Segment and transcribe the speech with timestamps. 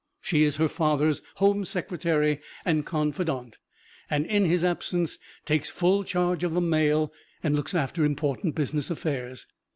[0.19, 3.59] She is her father's "home secretary" and confidante,
[4.09, 8.89] and in his absence takes full charge of the mail and looks after important business
[8.89, 9.45] affairs.